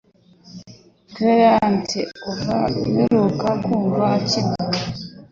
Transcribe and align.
Clarinet 1.13 1.91
kuva 2.21 2.57
mperuka 2.91 3.49
kumva 3.63 4.03
akina 4.17 4.55